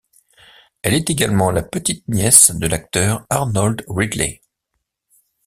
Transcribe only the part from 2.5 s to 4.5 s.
de l'acteur Arnold Ridley.